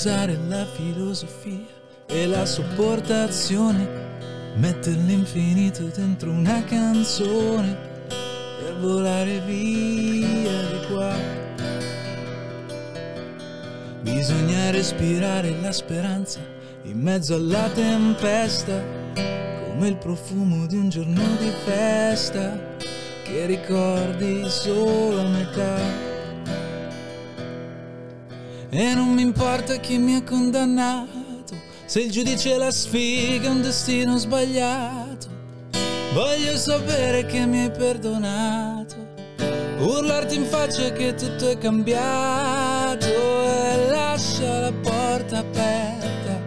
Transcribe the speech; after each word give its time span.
Usare 0.00 0.38
la 0.48 0.64
filosofia 0.64 1.66
e 2.06 2.26
la 2.26 2.46
sopportazione, 2.46 3.86
mettere 4.54 4.96
l'infinito 4.96 5.82
dentro 5.94 6.30
una 6.30 6.64
canzone 6.64 7.76
per 8.08 8.78
volare 8.78 9.40
via 9.40 10.62
di 10.68 10.86
qua. 10.90 11.14
Bisogna 14.00 14.70
respirare 14.70 15.54
la 15.60 15.70
speranza 15.70 16.40
in 16.84 16.98
mezzo 16.98 17.34
alla 17.34 17.68
tempesta, 17.68 18.82
come 19.12 19.88
il 19.88 19.96
profumo 19.98 20.64
di 20.64 20.76
un 20.76 20.88
giorno 20.88 21.36
di 21.38 21.52
festa 21.66 22.58
che 23.22 23.44
ricordi 23.44 24.48
solo 24.48 25.20
a 25.20 25.28
metà. 25.28 26.09
E 28.72 28.94
non 28.94 29.08
mi 29.08 29.22
importa 29.22 29.78
chi 29.78 29.98
mi 29.98 30.14
ha 30.14 30.22
condannato, 30.22 31.54
se 31.86 32.02
il 32.02 32.10
giudice 32.12 32.56
la 32.56 32.70
sfiga 32.70 33.48
è 33.48 33.50
un 33.50 33.62
destino 33.62 34.16
sbagliato. 34.16 35.26
Voglio 36.12 36.56
sapere 36.56 37.26
che 37.26 37.46
mi 37.46 37.62
hai 37.62 37.70
perdonato, 37.72 38.94
urlarti 39.78 40.36
in 40.36 40.44
faccia 40.44 40.92
che 40.92 41.14
tutto 41.14 41.50
è 41.50 41.58
cambiato 41.58 43.06
e 43.06 43.88
lascia 43.88 44.60
la 44.60 44.72
porta 44.72 45.38
aperta. 45.38 46.40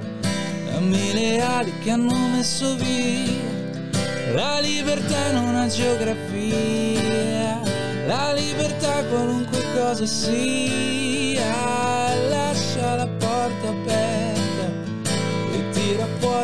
Dammi 0.72 1.14
le 1.14 1.42
ali 1.42 1.74
che 1.84 1.92
hanno 1.92 2.16
messo 2.30 2.74
via 2.76 3.52
la 4.34 4.60
libertà 4.62 5.28
in 5.30 5.38
una 5.40 5.68
geografia, 5.68 7.60
la 8.08 8.32
libertà 8.32 9.04
qualunque 9.04 9.60
cosa 9.76 10.06
sia 10.06 11.13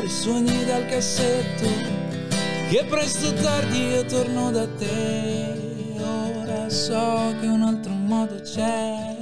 i 0.09 0.11
sogni 0.11 0.65
dal 0.65 0.88
cassetto 0.88 1.67
che 2.67 2.83
presto 2.89 3.27
o 3.27 3.33
tardi 3.33 3.89
io 3.89 4.03
torno 4.05 4.49
da 4.49 4.67
te. 4.67 5.53
Ora 5.99 6.67
so 6.67 7.35
che 7.39 7.45
un 7.45 7.61
altro 7.61 7.91
modo 7.93 8.41
c'è 8.41 9.16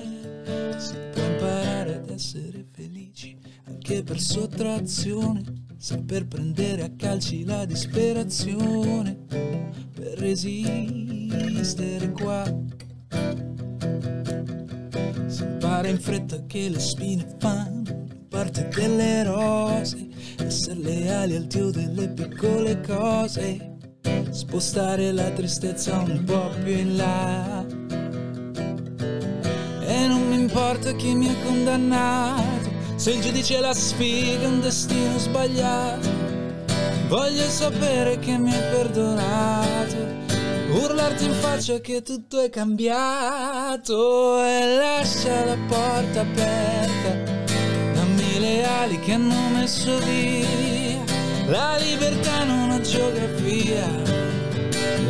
si 0.78 0.96
può 1.12 1.22
imparare 1.24 1.96
ad 1.96 2.10
essere 2.10 2.66
felici 2.72 3.38
anche 3.66 4.02
per 4.02 4.18
sottrazione 4.22 5.44
saper 5.78 6.26
prendere 6.26 6.84
a 6.84 6.92
calci 6.96 7.44
la 7.44 7.66
disperazione 7.66 9.18
per 9.28 10.18
resistere 10.20 12.12
qua. 12.12 12.44
Si 15.28 15.44
impara 15.44 15.90
in 15.90 16.00
fretta 16.00 16.46
che 16.46 16.70
le 16.70 16.80
spine 16.80 17.28
fanno 17.40 18.06
parte 18.30 18.68
delle 18.74 19.24
rose, 19.24 20.08
essere 20.38 20.80
leali 20.80 21.36
al 21.36 21.46
Dio 21.46 21.72
delle 21.72 22.10
piccole 22.10 22.82
cose, 22.82 23.78
spostare 24.30 25.12
la 25.12 25.30
tristezza 25.32 25.98
un 26.00 26.24
po' 26.24 26.50
più 26.64 26.74
in 26.74 26.96
là. 26.98 27.66
E 29.82 30.08
non 30.08 30.28
mi 30.28 30.36
importa 30.36 30.92
chi 30.94 31.14
mi 31.16 31.30
ha 31.30 31.36
condannato, 31.44 32.70
se 32.96 33.12
il 33.12 33.22
giudice 33.22 33.60
la 33.60 33.74
sfiga 33.74 34.44
è 34.44 34.48
un 34.48 34.62
destino 34.62 35.18
sbagliato, 35.18 36.10
voglio 37.08 37.48
sapere 37.50 38.20
che 38.20 38.38
mi 38.38 38.54
hai 38.54 38.72
perdonato. 38.72 40.16
Urlarti 40.70 41.24
in 41.24 41.34
faccia 41.34 41.80
che 41.80 42.02
tutto 42.02 42.42
è 42.42 42.50
cambiato. 42.50 44.44
E 44.44 44.76
lascia 44.76 45.46
la 45.46 45.58
porta 45.68 46.22
aperta. 46.22 47.47
Le 48.48 48.64
ali 48.64 48.98
che 49.00 49.12
hanno 49.12 49.50
messo 49.50 50.00
via 50.00 51.04
la 51.48 51.76
libertà 51.76 52.44
in 52.44 52.50
una 52.50 52.80
geografia, 52.80 53.86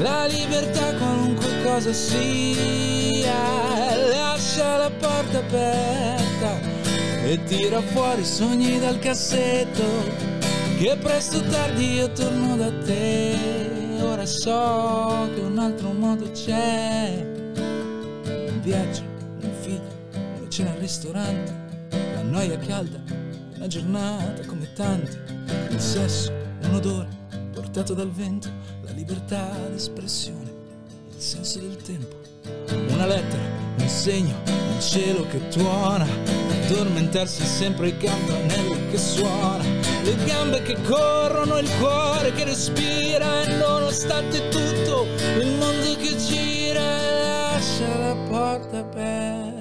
la 0.02 0.26
libertà 0.26 0.96
qualunque 0.96 1.48
cosa 1.62 1.94
sia. 1.94 3.36
Lascia 4.10 4.78
la 4.78 4.90
porta 4.90 5.38
aperta 5.38 6.60
e 7.24 7.40
tira 7.44 7.80
fuori 7.82 8.22
i 8.22 8.26
sogni 8.26 8.80
dal 8.80 8.98
cassetto. 8.98 9.86
Che 10.80 10.98
presto 11.00 11.38
o 11.38 11.42
tardi 11.42 11.94
io 11.94 12.12
torno 12.14 12.56
da 12.56 12.72
te 12.86 14.02
ora 14.02 14.26
so 14.26 15.30
che 15.36 15.42
un 15.42 15.60
altro 15.60 15.92
modo 15.92 16.32
c'è. 16.32 17.24
Un 17.56 18.60
viaggio, 18.62 19.04
un 19.42 19.52
figlio, 19.62 19.96
una 20.40 20.50
cena 20.50 20.72
al 20.72 20.78
ristorante, 20.78 21.54
la 21.92 22.24
noia 22.24 22.58
calda, 22.58 23.00
una 23.68 23.82
giornata 23.82 24.46
come 24.46 24.72
tante, 24.74 25.22
il 25.72 25.80
sesso, 25.80 26.32
un 26.64 26.76
odore 26.76 27.10
portato 27.52 27.94
dal 27.94 28.10
vento, 28.10 28.48
la 28.84 28.92
libertà 28.92 29.52
d'espressione, 29.70 30.50
il 31.14 31.22
senso 31.22 31.60
del 31.60 31.76
tempo, 31.76 32.16
una 32.94 33.06
lettera, 33.06 33.44
un 33.78 33.88
segno, 33.90 34.36
un 34.46 34.80
cielo 34.80 35.28
che 35.28 35.50
tuona, 35.50 36.08
addormentarsi 36.64 37.44
sempre 37.44 37.90
il 37.90 37.98
campanello 37.98 38.90
che 38.90 38.98
suona 38.98 39.64
le 40.04 40.16
gambe 40.24 40.62
che 40.62 40.78
corrono, 40.84 41.58
il 41.58 41.70
cuore 41.78 42.32
che 42.32 42.46
respira 42.46 43.42
e 43.42 43.58
nonostante 43.58 44.48
tutto 44.48 45.08
il 45.42 45.52
mondo 45.60 45.96
che 45.98 46.16
gira 46.16 47.52
lascia 47.52 47.98
la 47.98 48.16
porta 48.30 48.80
aperta. 48.80 49.56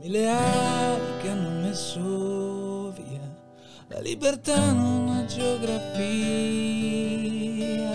Le 0.00 0.26
ali 0.26 1.18
che 1.20 1.28
hanno 1.28 1.60
messo 1.60 2.47
la 3.98 4.04
libertà 4.04 4.70
non 4.70 5.08
una 5.08 5.24
geografia, 5.24 5.98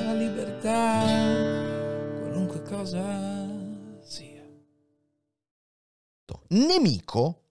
la 0.04 0.14
libertà 0.14 1.00
qualunque 2.20 2.62
cosa 2.64 3.48
sia. 4.02 4.44
Nemico 6.50 7.44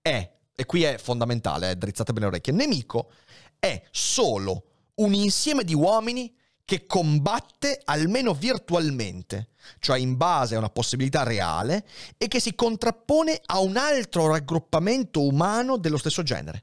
è 0.00 0.32
e 0.54 0.64
qui 0.64 0.84
è 0.84 0.96
fondamentale, 0.96 1.70
eh, 1.70 1.76
drizzate 1.76 2.12
bene 2.12 2.26
le 2.26 2.32
orecchie, 2.34 2.52
nemico 2.52 3.10
è 3.58 3.82
solo 3.90 4.66
un 4.94 5.12
insieme 5.12 5.64
di 5.64 5.74
uomini 5.74 6.32
che 6.64 6.86
combatte 6.86 7.80
almeno 7.84 8.32
virtualmente, 8.32 9.48
cioè 9.80 9.98
in 9.98 10.16
base 10.16 10.54
a 10.54 10.58
una 10.58 10.70
possibilità 10.70 11.24
reale, 11.24 11.84
e 12.16 12.28
che 12.28 12.38
si 12.38 12.54
contrappone 12.54 13.40
a 13.44 13.58
un 13.58 13.76
altro 13.76 14.28
raggruppamento 14.28 15.20
umano 15.20 15.76
dello 15.78 15.98
stesso 15.98 16.22
genere. 16.22 16.62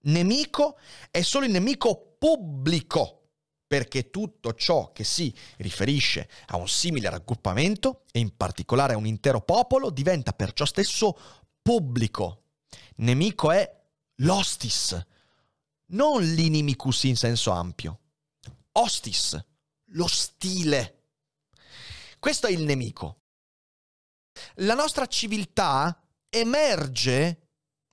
Nemico 0.00 0.78
è 1.10 1.22
solo 1.22 1.44
il 1.44 1.52
nemico 1.52 2.16
pubblico, 2.18 3.30
perché 3.66 4.10
tutto 4.10 4.54
ciò 4.54 4.92
che 4.92 5.04
si 5.04 5.34
riferisce 5.58 6.28
a 6.46 6.56
un 6.56 6.68
simile 6.68 7.10
raggruppamento, 7.10 8.04
e 8.12 8.18
in 8.20 8.36
particolare 8.36 8.94
a 8.94 8.96
un 8.96 9.06
intero 9.06 9.40
popolo, 9.40 9.90
diventa 9.90 10.32
perciò 10.32 10.64
stesso 10.64 11.18
pubblico, 11.62 12.42
Nemico 12.96 13.52
è 13.52 13.80
l'ostis, 14.16 15.06
non 15.90 16.22
l'inimicus 16.22 17.04
in 17.04 17.16
senso 17.16 17.52
ampio. 17.52 18.00
Ostis, 18.72 19.38
lo 19.92 20.06
stile. 20.08 21.04
Questo 22.18 22.48
è 22.48 22.50
il 22.50 22.62
nemico. 22.62 23.20
La 24.56 24.74
nostra 24.74 25.06
civiltà 25.06 26.00
emerge 26.28 27.48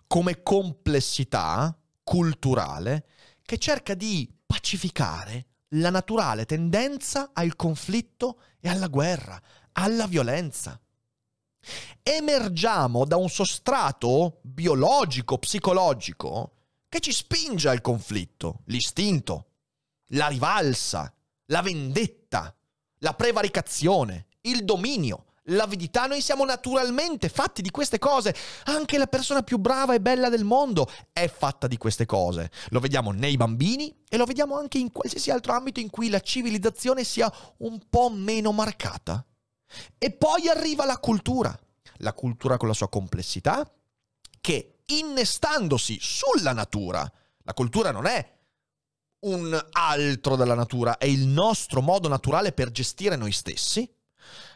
come 0.07 0.41
complessità 0.41 1.77
culturale 2.05 3.07
che 3.41 3.57
cerca 3.57 3.95
di 3.95 4.31
pacificare 4.45 5.47
la 5.69 5.89
naturale 5.89 6.45
tendenza 6.45 7.31
al 7.33 7.55
conflitto 7.55 8.39
e 8.61 8.69
alla 8.69 8.87
guerra, 8.87 9.41
alla 9.73 10.05
violenza. 10.05 10.79
Emergiamo 12.01 13.05
da 13.05 13.17
un 13.17 13.27
sostrato 13.27 14.39
biologico, 14.43 15.39
psicologico, 15.39 16.51
che 16.87 16.99
ci 16.99 17.11
spinge 17.11 17.67
al 17.67 17.81
conflitto, 17.81 18.61
l'istinto, 18.65 19.47
la 20.09 20.27
rivalsa, 20.27 21.11
la 21.47 21.61
vendetta, 21.61 22.55
la 22.99 23.13
prevaricazione, 23.15 24.27
il 24.41 24.63
dominio, 24.63 25.25
l'avidità. 25.45 26.05
Noi 26.05 26.21
siamo 26.21 26.45
naturalmente 26.45 27.29
fatti 27.29 27.61
di 27.61 27.71
queste 27.71 27.99
cose. 27.99 28.35
Anche 28.65 28.97
la 28.97 29.07
persona 29.07 29.43
più 29.43 29.57
brava 29.57 29.93
e 29.93 30.01
bella 30.01 30.29
del 30.29 30.43
mondo 30.43 30.89
è 31.11 31.27
fatta 31.27 31.67
di 31.67 31.77
queste 31.77 32.05
cose. 32.05 32.51
Lo 32.69 32.79
vediamo 32.79 33.11
nei 33.11 33.37
bambini 33.37 33.95
e 34.07 34.17
lo 34.17 34.25
vediamo 34.25 34.57
anche 34.57 34.77
in 34.77 34.91
qualsiasi 34.91 35.31
altro 35.31 35.53
ambito 35.53 35.79
in 35.79 35.89
cui 35.89 36.09
la 36.09 36.19
civilizzazione 36.19 37.03
sia 37.03 37.31
un 37.57 37.79
po' 37.89 38.09
meno 38.09 38.51
marcata. 38.51 39.25
E 39.97 40.11
poi 40.11 40.47
arriva 40.47 40.85
la 40.85 40.97
cultura. 40.97 41.57
La 41.99 42.13
cultura 42.13 42.57
con 42.57 42.67
la 42.67 42.73
sua 42.73 42.89
complessità, 42.89 43.69
che 44.41 44.79
innestandosi 44.85 45.97
sulla 46.01 46.51
natura, 46.51 47.09
la 47.43 47.53
cultura 47.53 47.91
non 47.91 48.05
è 48.05 48.33
un 49.25 49.57
altro 49.71 50.35
della 50.35 50.55
natura, 50.55 50.97
è 50.97 51.05
il 51.05 51.25
nostro 51.25 51.81
modo 51.81 52.07
naturale 52.07 52.51
per 52.51 52.71
gestire 52.71 53.15
noi 53.15 53.31
stessi. 53.31 53.89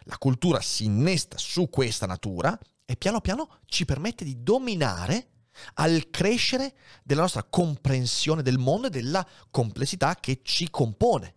La 0.04 0.18
cultura 0.18 0.62
si 0.62 0.86
innesta 0.86 1.38
su 1.38 1.70
questa 1.70 2.06
natura 2.06 2.58
e 2.86 2.96
piano 2.96 3.22
piano 3.22 3.60
ci 3.66 3.86
permette 3.86 4.24
di 4.24 4.42
dominare 4.42 5.30
al 5.76 6.10
crescere 6.10 6.76
della 7.04 7.22
nostra 7.22 7.44
comprensione 7.44 8.42
del 8.42 8.58
mondo 8.58 8.88
e 8.88 8.92
della 8.92 9.26
complessità 9.52 10.16
che 10.16 10.40
ci 10.44 10.70
compone. 10.70 11.36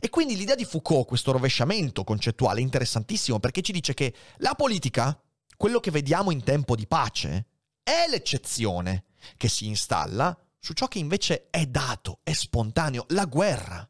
E 0.00 0.08
quindi 0.10 0.36
l'idea 0.36 0.54
di 0.54 0.64
Foucault, 0.64 1.06
questo 1.06 1.32
rovesciamento 1.32 2.04
concettuale, 2.04 2.60
è 2.60 2.62
interessantissimo 2.62 3.40
perché 3.40 3.62
ci 3.62 3.72
dice 3.72 3.94
che 3.94 4.14
la 4.38 4.54
politica, 4.54 5.20
quello 5.56 5.80
che 5.80 5.90
vediamo 5.90 6.30
in 6.30 6.42
tempo 6.42 6.76
di 6.76 6.86
pace, 6.86 7.46
è 7.82 8.06
l'eccezione 8.08 9.04
che 9.36 9.48
si 9.48 9.66
installa 9.66 10.36
su 10.58 10.72
ciò 10.72 10.88
che 10.88 10.98
invece 10.98 11.48
è 11.50 11.66
dato, 11.66 12.20
è 12.22 12.32
spontaneo, 12.32 13.06
la 13.10 13.26
guerra. 13.26 13.88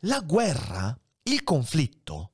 La 0.00 0.20
guerra, 0.20 0.98
il 1.24 1.44
conflitto, 1.44 2.30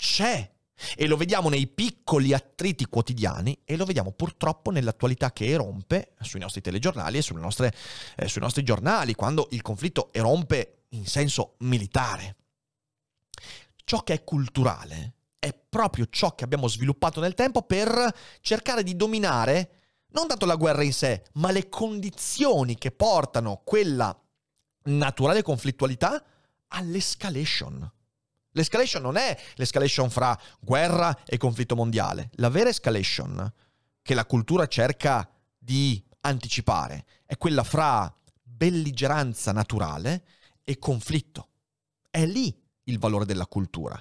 c'è. 0.00 0.50
E 0.96 1.06
lo 1.06 1.18
vediamo 1.18 1.50
nei 1.50 1.66
piccoli 1.66 2.32
attriti 2.32 2.86
quotidiani 2.86 3.60
e 3.64 3.76
lo 3.76 3.84
vediamo 3.84 4.12
purtroppo 4.12 4.70
nell'attualità 4.70 5.30
che 5.30 5.46
erompe 5.46 6.14
sui 6.20 6.40
nostri 6.40 6.62
telegiornali 6.62 7.18
e 7.18 7.24
nostre, 7.34 7.74
eh, 8.16 8.26
sui 8.26 8.40
nostri 8.40 8.62
giornali, 8.62 9.14
quando 9.14 9.48
il 9.50 9.60
conflitto 9.60 10.10
erompe 10.10 10.84
in 10.90 11.06
senso 11.06 11.56
militare. 11.58 12.36
Ciò 13.84 14.02
che 14.02 14.14
è 14.14 14.24
culturale 14.24 15.16
è 15.38 15.52
proprio 15.52 16.06
ciò 16.08 16.34
che 16.34 16.44
abbiamo 16.44 16.66
sviluppato 16.66 17.20
nel 17.20 17.34
tempo 17.34 17.62
per 17.62 18.14
cercare 18.40 18.82
di 18.82 18.96
dominare 18.96 19.80
non 20.12 20.28
tanto 20.28 20.46
la 20.46 20.56
guerra 20.56 20.82
in 20.82 20.94
sé, 20.94 21.24
ma 21.34 21.50
le 21.50 21.68
condizioni 21.68 22.76
che 22.76 22.90
portano 22.90 23.60
quella 23.64 24.18
naturale 24.84 25.42
conflittualità 25.42 26.24
all'escalation. 26.68 27.92
L'escalation 28.52 29.02
non 29.02 29.16
è 29.16 29.38
l'escalation 29.54 30.10
fra 30.10 30.38
guerra 30.58 31.24
e 31.24 31.36
conflitto 31.36 31.76
mondiale. 31.76 32.30
La 32.34 32.48
vera 32.48 32.70
escalation 32.70 33.52
che 34.02 34.14
la 34.14 34.26
cultura 34.26 34.66
cerca 34.66 35.28
di 35.56 36.02
anticipare 36.22 37.06
è 37.26 37.36
quella 37.36 37.62
fra 37.62 38.12
belligeranza 38.42 39.52
naturale 39.52 40.24
e 40.64 40.78
conflitto. 40.78 41.48
È 42.10 42.24
lì 42.26 42.54
il 42.84 42.98
valore 42.98 43.24
della 43.24 43.46
cultura. 43.46 44.00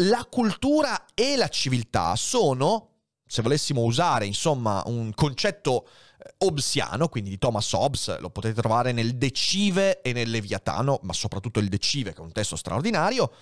La 0.00 0.26
cultura 0.30 1.06
e 1.14 1.36
la 1.36 1.48
civiltà 1.48 2.14
sono 2.16 2.97
se 3.28 3.42
volessimo 3.42 3.82
usare 3.82 4.24
insomma 4.24 4.82
un 4.86 5.12
concetto 5.14 5.86
eh, 6.18 6.34
Hobbesiano, 6.38 7.08
quindi 7.08 7.30
di 7.30 7.38
Thomas 7.38 7.70
Hobbes, 7.72 8.18
lo 8.18 8.30
potete 8.30 8.54
trovare 8.54 8.92
nel 8.92 9.16
Decive 9.16 10.00
e 10.00 10.12
nel 10.12 10.30
Leviatano, 10.30 10.98
ma 11.02 11.12
soprattutto 11.12 11.60
il 11.60 11.68
Decive, 11.68 12.12
che 12.12 12.18
è 12.18 12.24
un 12.24 12.32
testo 12.32 12.56
straordinario, 12.56 13.32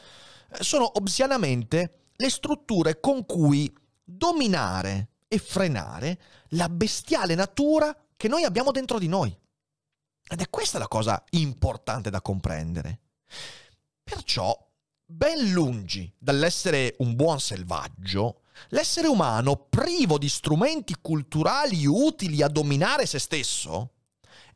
eh, 0.51 0.63
sono 0.63 0.91
hobbesianamente 0.93 2.09
le 2.17 2.31
strutture 2.31 2.99
con 3.01 3.25
cui 3.25 3.73
dominare 4.03 5.11
e 5.29 5.39
frenare 5.39 6.21
la 6.51 6.69
bestiale 6.69 7.35
natura 7.35 7.97
che 8.17 8.29
noi 8.29 8.45
abbiamo 8.45 8.73
dentro 8.73 8.99
di 8.99 9.09
noi. 9.09 9.37
Ed 10.29 10.41
è 10.41 10.51
questa 10.51 10.79
la 10.79 10.89
cosa 10.89 11.23
importante 11.31 12.11
da 12.11 12.21
comprendere. 12.21 13.01
Perciò, 14.03 14.57
ben 15.05 15.51
lungi 15.53 16.13
dall'essere 16.19 16.97
un 16.99 17.15
buon 17.15 17.39
selvaggio, 17.39 18.43
L'essere 18.71 19.09
umano, 19.09 19.67
privo 19.69 20.19
di 20.19 20.29
strumenti 20.29 20.97
culturali 21.01 21.87
utili 21.87 22.43
a 22.43 22.49
dominare 22.49 23.07
se 23.07 23.19
stesso, 23.19 23.93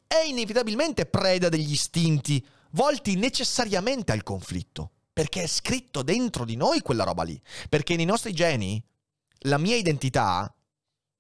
è 0.07 0.23
inevitabilmente 0.25 1.07
preda 1.07 1.49
degli 1.49 1.73
istinti 1.73 2.45
volti 2.73 3.17
necessariamente 3.17 4.13
al 4.13 4.23
conflitto, 4.23 4.91
perché 5.13 5.43
è 5.43 5.47
scritto 5.47 6.03
dentro 6.03 6.45
di 6.45 6.57
noi 6.57 6.81
quella 6.81 7.05
roba 7.05 7.23
lì, 7.23 7.41
perché 7.69 7.97
nei 7.97 8.05
nostri 8.05 8.33
geni 8.33 8.83
la 9.45 9.59
mia 9.59 9.77
identità 9.77 10.53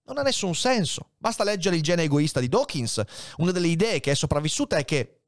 non 0.05 0.19
ha 0.19 0.23
nessun 0.23 0.55
senso. 0.55 1.11
Basta 1.17 1.45
leggere 1.45 1.77
il 1.77 1.83
gene 1.83 2.03
egoista 2.03 2.41
di 2.41 2.49
Dawkins. 2.49 3.01
Una 3.37 3.53
delle 3.53 3.69
idee 3.69 4.01
che 4.01 4.11
è 4.11 4.15
sopravvissuta 4.15 4.77
è 4.77 4.85
che 4.85 5.20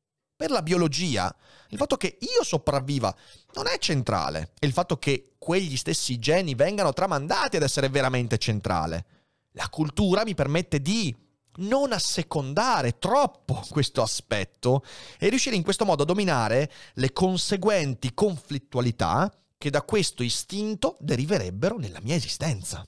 per 0.42 0.50
la 0.50 0.62
biologia 0.62 1.32
il 1.68 1.78
fatto 1.78 1.96
che 1.96 2.18
io 2.18 2.42
sopravviva 2.42 3.14
non 3.54 3.68
è 3.68 3.78
centrale, 3.78 4.50
è 4.58 4.66
il 4.66 4.72
fatto 4.72 4.98
che 4.98 5.34
quegli 5.38 5.76
stessi 5.76 6.18
geni 6.18 6.56
vengano 6.56 6.92
tramandati 6.92 7.54
ad 7.54 7.62
essere 7.62 7.88
veramente 7.88 8.38
centrale. 8.38 9.04
La 9.52 9.68
cultura 9.68 10.24
mi 10.24 10.34
permette 10.34 10.82
di 10.82 11.14
non 11.58 11.92
assecondare 11.92 12.98
troppo 12.98 13.62
questo 13.70 14.02
aspetto 14.02 14.84
e 15.16 15.28
riuscire 15.28 15.54
in 15.54 15.62
questo 15.62 15.84
modo 15.84 16.02
a 16.02 16.06
dominare 16.06 16.68
le 16.94 17.12
conseguenti 17.12 18.12
conflittualità 18.12 19.32
che 19.56 19.70
da 19.70 19.82
questo 19.82 20.24
istinto 20.24 20.96
deriverebbero 20.98 21.78
nella 21.78 22.00
mia 22.02 22.16
esistenza 22.16 22.84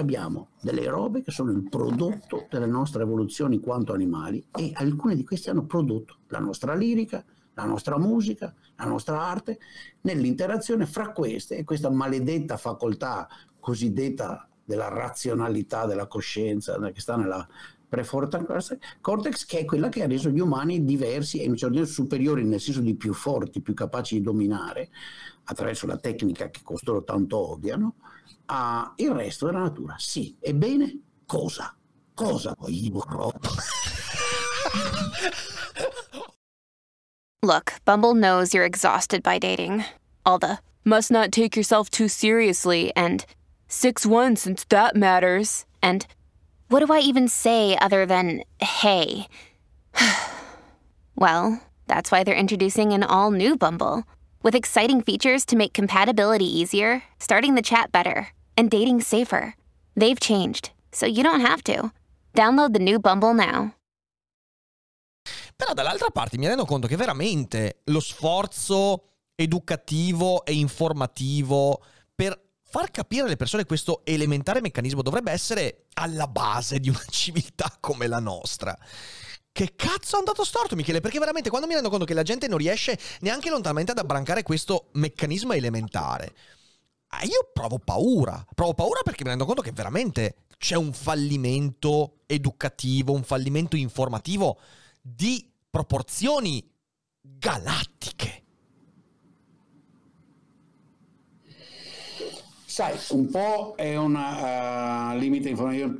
abbiamo 0.00 0.48
delle 0.60 0.86
robe 0.88 1.22
che 1.22 1.30
sono 1.30 1.50
il 1.50 1.68
prodotto 1.68 2.46
delle 2.50 2.66
nostre 2.66 3.02
evoluzioni 3.02 3.56
in 3.56 3.60
quanto 3.60 3.92
animali 3.92 4.44
e 4.54 4.72
alcune 4.74 5.14
di 5.14 5.24
queste 5.24 5.50
hanno 5.50 5.64
prodotto 5.64 6.18
la 6.28 6.38
nostra 6.38 6.74
lirica, 6.74 7.24
la 7.54 7.64
nostra 7.64 7.98
musica, 7.98 8.54
la 8.76 8.84
nostra 8.84 9.20
arte, 9.20 9.58
nell'interazione 10.02 10.86
fra 10.86 11.12
queste 11.12 11.56
e 11.56 11.64
questa 11.64 11.90
maledetta 11.90 12.56
facoltà 12.56 13.28
cosiddetta 13.58 14.48
della 14.64 14.88
razionalità 14.88 15.86
della 15.86 16.06
coscienza 16.06 16.78
che 16.92 17.00
sta 17.00 17.16
nella 17.16 17.46
prefrontal 17.96 18.44
cortex, 19.00 19.46
che 19.46 19.60
è 19.60 19.64
quella 19.64 19.88
che 19.88 20.02
ha 20.02 20.06
reso 20.06 20.28
gli 20.28 20.40
umani 20.40 20.84
diversi 20.84 21.40
e 21.40 21.44
in 21.44 21.56
certo 21.56 21.76
senso 21.76 21.92
superiori, 21.92 22.44
nel 22.44 22.60
senso 22.60 22.80
di 22.80 22.94
più 22.94 23.14
forti, 23.14 23.62
più 23.62 23.72
capaci 23.72 24.16
di 24.16 24.22
dominare 24.22 24.90
attraverso 25.44 25.86
la 25.86 25.96
tecnica 25.96 26.50
che 26.50 26.60
costoro 26.62 27.02
tanto 27.04 27.52
odiano, 27.52 27.94
al 28.46 28.92
resto 28.96 29.46
della 29.46 29.60
natura. 29.60 29.94
Sì, 29.98 30.36
ebbene, 30.38 31.00
cosa? 31.24 31.74
Cosa 32.14 32.54
poi 32.54 32.92
Look, 37.42 37.74
Bumble 37.84 38.14
knows 38.14 38.52
you're 38.52 38.64
exhausted 38.64 39.22
by 39.22 39.38
dating. 39.38 39.84
All 40.24 40.38
the 40.38 40.58
must 40.84 41.10
not 41.10 41.30
take 41.30 41.54
yourself 41.56 41.90
too 41.90 42.08
seriously 42.08 42.92
and 42.96 43.24
6 43.68 44.04
1 44.06 44.36
since 44.36 44.64
that 44.68 44.96
matters. 44.96 45.64
And 45.82 46.06
what 46.68 46.84
do 46.84 46.92
I 46.92 47.00
even 47.00 47.28
say 47.28 47.76
other 47.80 48.06
than 48.06 48.42
hey? 48.60 49.28
well, 51.16 51.60
that's 51.86 52.10
why 52.10 52.24
they're 52.24 52.34
introducing 52.34 52.92
an 52.92 53.02
all 53.02 53.30
new 53.30 53.56
Bumble 53.56 54.04
with 54.42 54.54
exciting 54.54 55.02
features 55.02 55.44
to 55.46 55.56
make 55.56 55.72
compatibility 55.72 56.46
easier, 56.46 57.02
starting 57.18 57.54
the 57.54 57.62
chat 57.62 57.92
better 57.92 58.28
and 58.56 58.70
dating 58.70 59.00
safer. 59.00 59.54
They've 59.94 60.20
changed, 60.20 60.70
so 60.92 61.06
you 61.06 61.22
don't 61.22 61.40
have 61.40 61.62
to. 61.64 61.92
Download 62.34 62.72
the 62.72 62.80
new 62.80 62.98
Bumble 62.98 63.34
now. 63.34 63.72
Però 65.56 65.72
dall'altra 65.72 66.10
parte 66.10 66.36
mi 66.36 66.46
rendo 66.46 66.66
conto 66.66 66.86
che 66.86 66.96
veramente 66.96 67.80
lo 67.84 68.00
sforzo 68.00 69.04
educativo 69.34 70.44
e 70.44 70.52
informativo 70.52 71.80
far 72.76 72.90
capire 72.90 73.24
alle 73.24 73.36
persone 73.36 73.64
questo 73.64 74.02
elementare 74.04 74.60
meccanismo 74.60 75.00
dovrebbe 75.00 75.32
essere 75.32 75.86
alla 75.94 76.26
base 76.26 76.78
di 76.78 76.90
una 76.90 77.04
civiltà 77.08 77.74
come 77.80 78.06
la 78.06 78.20
nostra. 78.20 78.76
Che 79.50 79.72
cazzo 79.74 80.16
è 80.16 80.18
andato 80.18 80.44
storto, 80.44 80.76
Michele? 80.76 81.00
Perché 81.00 81.18
veramente 81.18 81.48
quando 81.48 81.66
mi 81.66 81.72
rendo 81.72 81.88
conto 81.88 82.04
che 82.04 82.12
la 82.12 82.22
gente 82.22 82.46
non 82.46 82.58
riesce 82.58 82.98
neanche 83.20 83.48
lontanamente 83.48 83.92
ad 83.92 83.98
abbrancare 83.98 84.42
questo 84.42 84.88
meccanismo 84.92 85.54
elementare, 85.54 86.34
Ah, 87.10 87.24
io 87.24 87.50
provo 87.52 87.78
paura. 87.78 88.44
Provo 88.54 88.74
paura 88.74 89.00
perché 89.02 89.22
mi 89.22 89.30
rendo 89.30 89.46
conto 89.46 89.62
che 89.62 89.72
veramente 89.72 90.38
c'è 90.58 90.74
un 90.74 90.92
fallimento 90.92 92.22
educativo, 92.26 93.12
un 93.12 93.22
fallimento 93.22 93.76
informativo 93.76 94.58
di 95.00 95.50
proporzioni 95.70 96.68
galattiche. 97.20 98.35
Sai, 102.76 102.94
un 103.12 103.30
po' 103.30 103.72
è 103.74 103.96
un 103.96 104.14
uh, 104.14 105.16
limite 105.16 105.48
informativo, 105.48 105.94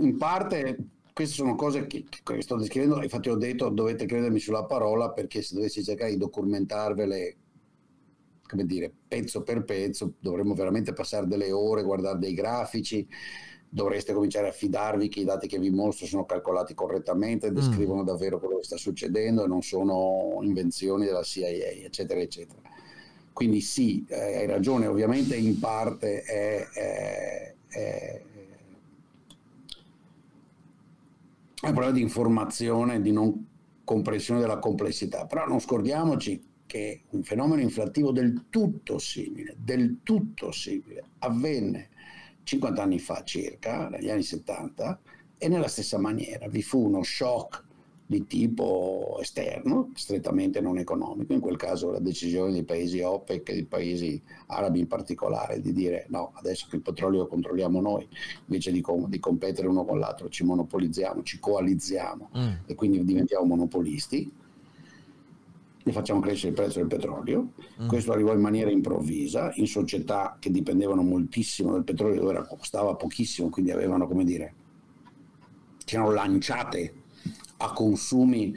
in 0.00 0.16
parte 0.16 0.78
queste 1.12 1.34
sono 1.34 1.54
cose 1.56 1.86
che, 1.86 2.06
che, 2.08 2.40
sto 2.40 2.56
descrivendo, 2.56 3.02
infatti 3.02 3.28
ho 3.28 3.34
detto 3.34 3.68
dovete 3.68 4.06
credermi 4.06 4.38
sulla 4.38 4.64
parola 4.64 5.10
perché 5.10 5.42
se 5.42 5.54
dovessi 5.54 5.84
cercare 5.84 6.12
di 6.12 6.16
documentarvele, 6.16 7.36
come 8.48 8.64
dire, 8.64 8.90
pezzo 9.06 9.42
per 9.42 9.62
pezzo, 9.64 10.14
dovremmo 10.20 10.54
veramente 10.54 10.94
passare 10.94 11.26
delle 11.26 11.52
ore, 11.52 11.82
guardare 11.82 12.18
dei 12.18 12.32
grafici, 12.32 13.06
dovreste 13.68 14.14
cominciare 14.14 14.48
a 14.48 14.52
fidarvi 14.52 15.08
che 15.08 15.20
i 15.20 15.24
dati 15.24 15.46
che 15.46 15.58
vi 15.58 15.68
mostro 15.68 16.06
sono 16.06 16.24
calcolati 16.24 16.72
correttamente, 16.72 17.50
mm. 17.50 17.54
descrivono 17.54 18.00
mm. 18.00 18.06
davvero 18.06 18.38
quello 18.38 18.56
che 18.56 18.64
sta 18.64 18.78
succedendo 18.78 19.44
e 19.44 19.48
non 19.48 19.60
sono 19.60 20.38
invenzioni 20.40 21.04
della 21.04 21.22
CIA, 21.22 21.48
eccetera, 21.48 22.20
eccetera. 22.20 22.71
Quindi 23.32 23.60
sì, 23.60 24.04
eh, 24.08 24.36
hai 24.36 24.46
ragione, 24.46 24.86
ovviamente 24.86 25.36
in 25.36 25.58
parte 25.58 26.22
è, 26.22 26.68
è, 26.68 27.54
è, 27.68 28.22
è 31.60 31.66
un 31.66 31.72
problema 31.72 31.92
di 31.92 32.02
informazione, 32.02 33.00
di 33.00 33.12
non 33.12 33.48
comprensione 33.84 34.40
della 34.40 34.58
complessità, 34.58 35.26
però 35.26 35.46
non 35.46 35.60
scordiamoci 35.60 36.50
che 36.66 37.02
un 37.10 37.22
fenomeno 37.22 37.60
inflattivo 37.60 38.12
del 38.12 38.46
tutto 38.48 38.98
simile, 38.98 39.56
del 39.58 39.98
tutto 40.02 40.52
simile, 40.52 41.04
avvenne 41.18 41.90
50 42.44 42.82
anni 42.82 42.98
fa 42.98 43.22
circa, 43.24 43.88
negli 43.88 44.10
anni 44.10 44.22
70, 44.22 45.00
e 45.38 45.48
nella 45.48 45.68
stessa 45.68 45.98
maniera 45.98 46.48
vi 46.48 46.62
fu 46.62 46.84
uno 46.86 47.02
shock 47.02 47.64
di 48.12 48.26
tipo 48.26 49.16
esterno, 49.20 49.90
strettamente 49.94 50.60
non 50.60 50.76
economico, 50.76 51.32
in 51.32 51.40
quel 51.40 51.56
caso 51.56 51.90
la 51.90 51.98
decisione 51.98 52.52
dei 52.52 52.64
paesi 52.64 53.00
OPEC 53.00 53.48
e 53.48 53.52
dei 53.54 53.64
paesi 53.64 54.22
arabi 54.48 54.80
in 54.80 54.86
particolare 54.86 55.60
di 55.62 55.72
dire 55.72 56.04
no, 56.10 56.32
adesso 56.34 56.66
che 56.68 56.76
il 56.76 56.82
petrolio 56.82 57.20
lo 57.20 57.26
controlliamo 57.26 57.80
noi, 57.80 58.06
invece 58.44 58.70
di, 58.70 58.82
com- 58.82 59.08
di 59.08 59.18
competere 59.18 59.66
uno 59.66 59.86
con 59.86 59.98
l'altro 59.98 60.28
ci 60.28 60.44
monopolizziamo, 60.44 61.22
ci 61.22 61.40
coalizziamo 61.40 62.30
mm. 62.36 62.50
e 62.66 62.74
quindi 62.74 63.02
diventiamo 63.02 63.46
monopolisti, 63.46 64.30
e 65.84 65.90
facciamo 65.90 66.20
crescere 66.20 66.50
il 66.50 66.54
prezzo 66.54 66.78
del 66.78 66.86
petrolio. 66.86 67.54
Mm. 67.82 67.88
Questo 67.88 68.12
arrivò 68.12 68.32
in 68.34 68.40
maniera 68.40 68.70
improvvisa, 68.70 69.50
in 69.54 69.66
società 69.66 70.36
che 70.38 70.50
dipendevano 70.50 71.02
moltissimo 71.02 71.72
dal 71.72 71.82
petrolio, 71.82 72.20
dove 72.20 72.32
era, 72.34 72.46
costava 72.46 72.94
pochissimo, 72.94 73.48
quindi 73.48 73.72
avevano, 73.72 74.06
come 74.06 74.22
dire, 74.22 74.54
si 75.84 75.94
erano 75.94 76.12
lanciate 76.12 77.01
a 77.62 77.72
consumi 77.72 78.54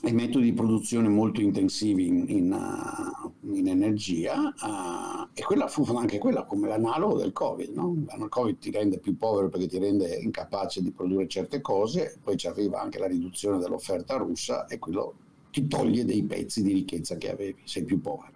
e 0.00 0.12
metodi 0.12 0.44
di 0.46 0.52
produzione 0.52 1.08
molto 1.08 1.40
intensivi 1.40 2.06
in, 2.06 2.24
in, 2.28 2.52
uh, 2.52 3.54
in 3.54 3.68
energia 3.68 4.36
uh, 4.38 5.28
e 5.32 5.42
quella 5.42 5.66
fu 5.66 5.82
anche 5.96 6.18
quella 6.18 6.44
come 6.44 6.68
l'analogo 6.68 7.18
del 7.18 7.32
Covid. 7.32 7.74
No? 7.74 7.94
Il 7.96 8.28
Covid 8.28 8.58
ti 8.58 8.70
rende 8.70 8.98
più 8.98 9.16
povero 9.16 9.48
perché 9.48 9.66
ti 9.66 9.78
rende 9.78 10.16
incapace 10.16 10.82
di 10.82 10.90
produrre 10.90 11.28
certe 11.28 11.60
cose, 11.60 12.18
poi 12.22 12.36
ci 12.36 12.46
arriva 12.46 12.80
anche 12.80 12.98
la 12.98 13.06
riduzione 13.06 13.58
dell'offerta 13.58 14.16
russa 14.16 14.66
e 14.66 14.78
quello 14.78 15.14
ti 15.50 15.66
toglie 15.66 16.04
dei 16.04 16.22
pezzi 16.24 16.62
di 16.62 16.72
ricchezza 16.72 17.16
che 17.16 17.30
avevi, 17.30 17.60
sei 17.64 17.84
più 17.84 18.00
povero. 18.00 18.32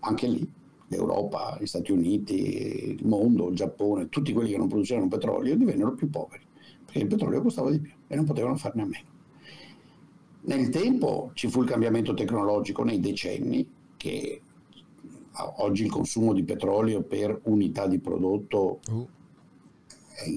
Anche 0.00 0.26
lì 0.26 0.50
l'Europa, 0.88 1.58
gli 1.60 1.66
Stati 1.66 1.92
Uniti, 1.92 2.94
il 2.98 3.06
mondo, 3.06 3.48
il 3.48 3.54
Giappone, 3.54 4.08
tutti 4.08 4.32
quelli 4.32 4.50
che 4.50 4.58
non 4.58 4.68
producevano 4.68 5.08
petrolio 5.08 5.56
divennero 5.56 5.94
più 5.94 6.08
poveri 6.08 6.48
perché 6.90 6.98
il 6.98 7.06
petrolio 7.06 7.40
costava 7.40 7.70
di 7.70 7.78
più 7.78 7.92
e 8.08 8.16
non 8.16 8.24
potevano 8.24 8.56
farne 8.56 8.82
a 8.82 8.86
meno. 8.86 9.08
Nel 10.42 10.68
tempo 10.70 11.30
ci 11.34 11.48
fu 11.48 11.62
il 11.62 11.68
cambiamento 11.68 12.14
tecnologico 12.14 12.82
nei 12.82 12.98
decenni 12.98 13.66
che 13.96 14.40
oggi 15.58 15.84
il 15.84 15.90
consumo 15.90 16.32
di 16.32 16.42
petrolio 16.42 17.02
per 17.02 17.40
unità 17.44 17.86
di 17.86 17.98
prodotto 17.98 18.80
uh 18.90 19.08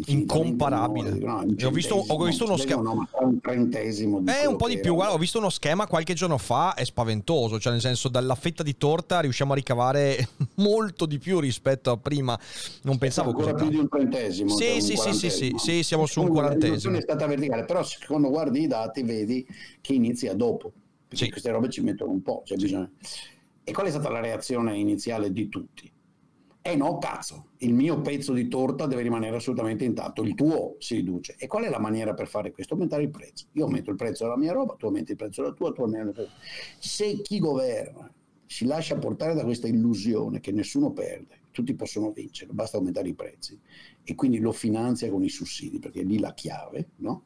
incomparabile. 0.05 1.11
No, 1.11 1.45
ho, 1.63 1.71
visto, 1.71 1.95
ho 1.95 2.23
visto 2.23 2.45
uno 2.45 2.57
schema. 2.57 2.81
No, 2.81 3.07
un 3.19 3.39
trentesimo 3.39 4.21
di 4.21 4.31
eh, 4.31 4.45
un 4.45 4.55
po' 4.55 4.67
di 4.67 4.79
più. 4.79 4.93
Guarda, 4.93 5.13
ho 5.13 5.17
visto 5.17 5.37
uno 5.37 5.49
schema 5.49 5.87
qualche 5.87 6.13
giorno 6.13 6.37
fa, 6.37 6.73
è 6.73 6.83
spaventoso. 6.83 7.59
Cioè, 7.59 7.71
nel 7.71 7.81
senso, 7.81 8.09
dalla 8.09 8.35
fetta 8.35 8.63
di 8.63 8.77
torta 8.77 9.19
riusciamo 9.19 9.53
a 9.53 9.55
ricavare 9.55 10.29
molto 10.55 11.05
di 11.05 11.19
più 11.19 11.39
rispetto 11.39 11.91
a 11.91 11.97
prima. 11.97 12.39
Non 12.83 12.97
pensavo 12.97 13.29
ancora 13.29 13.53
più 13.53 13.69
di 13.69 13.77
un 13.77 13.89
trentesimo. 13.89 14.55
Sì, 14.55 14.63
cioè 14.63 14.81
sì, 14.81 14.95
sì, 14.95 15.13
sì, 15.13 15.29
sì, 15.29 15.53
sì, 15.57 15.83
siamo 15.83 16.05
su 16.05 16.21
un 16.21 16.29
quarantesimo. 16.29 16.97
è 16.97 17.01
stata 17.01 17.25
verticale, 17.27 17.65
però 17.65 17.83
quando 18.07 18.29
guardi 18.29 18.61
i 18.63 18.67
dati 18.67 19.03
vedi 19.03 19.45
che 19.81 19.93
inizia 19.93 20.33
dopo. 20.33 20.71
Perché 21.07 21.25
sì. 21.25 21.31
queste 21.31 21.51
robe 21.51 21.69
ci 21.69 21.81
mettono 21.81 22.11
un 22.11 22.21
po'. 22.21 22.41
Cioè 22.45 22.57
bisogna... 22.57 22.89
E 23.65 23.71
qual 23.71 23.87
è 23.87 23.89
stata 23.91 24.09
la 24.09 24.19
reazione 24.19 24.77
iniziale 24.77 25.31
di 25.31 25.47
tutti? 25.47 25.92
Eh 26.65 26.77
no, 26.77 26.97
cazzo, 26.97 27.47
il 27.57 27.73
mio 27.73 27.99
pezzo 27.99 28.31
di 28.31 28.47
torta 28.47 28.85
deve 28.85 29.01
rimanere 29.01 29.35
assolutamente 29.35 29.83
intatto, 29.83 30.23
il 30.23 30.33
tuo 30.33 30.77
si 30.79 30.95
riduce. 30.95 31.35
E 31.37 31.45
qual 31.45 31.65
è 31.65 31.69
la 31.69 31.77
maniera 31.77 32.13
per 32.13 32.29
fare 32.29 32.53
questo? 32.53 32.75
Aumentare 32.75 33.03
il 33.03 33.09
prezzo. 33.09 33.47
Io 33.51 33.65
aumento 33.65 33.89
il 33.89 33.97
prezzo 33.97 34.23
della 34.23 34.37
mia 34.37 34.53
roba, 34.53 34.75
tu 34.75 34.85
aumenti 34.85 35.11
il 35.11 35.17
prezzo 35.17 35.41
della 35.41 35.53
tua, 35.53 35.73
tu 35.73 35.81
aumenti 35.81 36.07
il 36.07 36.13
prezzo. 36.13 36.31
Se 36.79 37.21
chi 37.21 37.39
governa 37.39 38.09
si 38.45 38.63
lascia 38.63 38.95
portare 38.95 39.33
da 39.33 39.43
questa 39.43 39.67
illusione 39.67 40.39
che 40.39 40.53
nessuno 40.53 40.93
perde, 40.93 41.41
tutti 41.51 41.73
possono 41.73 42.11
vincere, 42.11 42.53
basta 42.53 42.77
aumentare 42.77 43.09
i 43.09 43.13
prezzi 43.13 43.59
e 44.01 44.15
quindi 44.15 44.39
lo 44.39 44.53
finanzia 44.53 45.09
con 45.09 45.21
i 45.21 45.29
sussidi, 45.29 45.79
perché 45.79 45.99
è 45.99 46.03
lì 46.05 46.17
la 46.17 46.33
chiave, 46.33 46.91
no? 46.97 47.23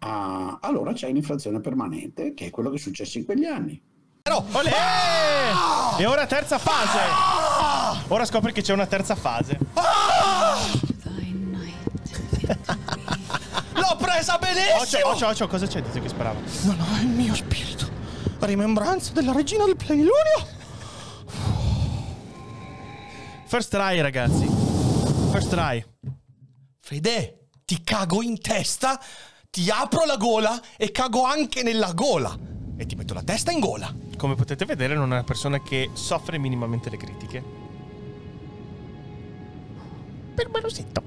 Ah, 0.00 0.58
allora 0.60 0.92
c'è 0.92 1.08
un'inflazione 1.08 1.60
permanente, 1.60 2.34
che 2.34 2.44
è 2.44 2.50
quello 2.50 2.68
che 2.68 2.76
è 2.76 2.78
successo 2.78 3.16
in 3.16 3.24
quegli 3.24 3.46
anni. 3.46 3.80
Però, 4.20 4.44
olè! 4.52 4.70
Ah! 4.70 5.96
E 5.98 6.04
ora 6.04 6.26
terza 6.26 6.58
fase. 6.58 7.41
Ah! 7.64 8.02
Ora 8.08 8.24
scopri 8.24 8.52
che 8.52 8.60
c'è 8.60 8.72
una 8.72 8.86
terza 8.86 9.14
fase. 9.14 9.56
Ah! 9.74 10.58
L'ho 13.74 13.96
presa 13.98 14.36
benissimo! 14.38 14.80
Occhio, 14.80 15.08
occhio, 15.08 15.28
occhio, 15.28 15.46
cosa 15.46 15.66
c'è 15.66 15.80
dice 15.80 16.00
che 16.00 16.08
sparava? 16.08 16.40
No, 16.62 16.74
no, 16.74 16.84
è 16.98 17.02
il 17.02 17.08
mio 17.08 17.34
spirito. 17.36 17.88
Rimembranza 18.40 19.12
della 19.12 19.32
regina 19.32 19.64
del 19.64 19.76
plenilunio. 19.76 20.60
First 23.46 23.70
try, 23.70 24.00
ragazzi. 24.00 24.44
First 25.30 25.50
try. 25.50 25.84
Fede, 26.80 27.48
ti 27.64 27.82
cago 27.84 28.22
in 28.22 28.40
testa, 28.40 29.00
ti 29.50 29.70
apro 29.70 30.04
la 30.04 30.16
gola 30.16 30.60
e 30.76 30.90
cago 30.90 31.24
anche 31.24 31.62
nella 31.62 31.92
gola. 31.92 32.36
E 32.76 32.86
ti 32.86 32.94
metto 32.94 33.14
la 33.14 33.22
testa 33.22 33.50
in 33.50 33.60
gola 33.60 34.02
come 34.22 34.36
potete 34.36 34.64
vedere, 34.64 34.94
non 34.94 35.10
è 35.10 35.14
una 35.14 35.24
persona 35.24 35.60
che 35.60 35.90
soffre 35.94 36.38
minimamente 36.38 36.88
le 36.88 36.96
critiche. 36.96 37.42
Per 40.32 40.48
Permalosito. 40.48 41.02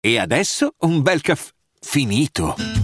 E 0.00 0.18
adesso 0.18 0.72
un 0.78 1.02
bel 1.02 1.20
caffè 1.20 1.50
finito. 1.78 2.83